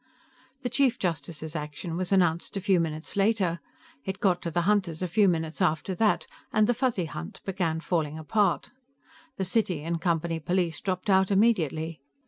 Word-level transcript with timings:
The 0.63 0.69
Chief 0.69 0.97
Justice's 0.97 1.55
action 1.55 1.95
was 1.95 2.11
announced 2.11 2.57
a 2.57 2.59
few 2.59 2.79
minutes 2.79 3.15
later; 3.15 3.59
it 4.03 4.19
got 4.19 4.41
to 4.41 4.49
the 4.49 4.61
hunters 4.63 5.03
a 5.03 5.07
few 5.07 5.27
minutes 5.27 5.61
after 5.61 5.93
that 5.93 6.25
and 6.51 6.65
the 6.65 6.73
Fuzzy 6.73 7.05
hunt 7.05 7.39
began 7.45 7.79
falling 7.79 8.17
apart. 8.17 8.71
The 9.37 9.45
City 9.45 9.83
and 9.83 10.01
Company 10.01 10.39
police 10.39 10.81
dropped 10.81 11.11
out 11.11 11.29
immediately. 11.29 12.01